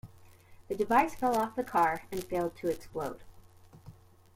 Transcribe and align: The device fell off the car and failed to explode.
The 0.67 0.73
device 0.73 1.13
fell 1.13 1.35
off 1.35 1.55
the 1.55 1.63
car 1.63 2.01
and 2.11 2.23
failed 2.23 2.55
to 2.55 2.67
explode. 2.69 3.21